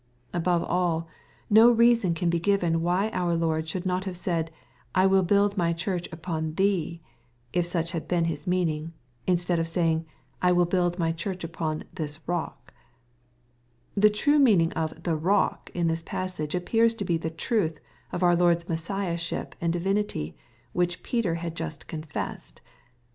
Above 0.33 0.63
all, 0.63 1.07
no 1.47 1.71
redson 1.71 2.15
can 2.15 2.27
be 2.27 2.39
given 2.39 2.81
why 2.81 3.11
our 3.13 3.35
Lord 3.35 3.69
should 3.69 3.85
not 3.85 4.05
have 4.05 4.17
said," 4.17 4.49
I 4.95 5.05
will 5.05 5.21
build 5.21 5.57
my 5.57 5.73
church 5.73 6.09
upon 6.11 6.53
thee^"— 6.53 7.01
if 7.53 7.67
such 7.67 7.91
hjwi 7.91 8.07
been 8.07 8.25
His 8.25 8.47
meaning,— 8.47 8.93
^instead 9.27 9.59
of 9.59 9.67
saying," 9.67 10.07
I 10.41 10.53
will 10.53 10.65
build 10.65 10.97
my 10.97 11.11
church 11.11 11.43
upon 11.43 11.83
this 11.93 12.19
rock" 12.27 12.73
The 13.93 14.09
true 14.09 14.39
meaning 14.39 14.71
of" 14.71 15.03
the 15.03 15.15
rock" 15.15 15.69
in 15.75 15.85
this 15.85 16.01
passage 16.01 16.55
ap 16.55 16.65
pears 16.65 16.95
to 16.95 17.05
be 17.05 17.17
the 17.17 17.29
truth 17.29 17.79
of 18.11 18.23
our 18.23 18.35
Lord's 18.35 18.67
Messiahship 18.67 19.53
and 19.61 19.71
divin 19.71 19.97
ity, 19.97 20.35
which 20.73 21.03
Peter 21.03 21.35
had 21.35 21.53
just 21.53 21.85
confessed. 21.85 22.59